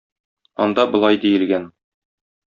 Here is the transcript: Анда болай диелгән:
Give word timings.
Анда 0.65 0.85
болай 0.95 1.19
диелгән: 1.25 1.67